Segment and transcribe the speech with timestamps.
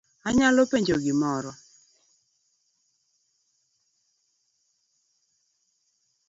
[0.29, 1.51] Anyalo penjo gimoro?